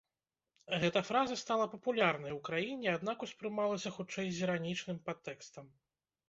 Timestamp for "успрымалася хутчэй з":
3.27-4.43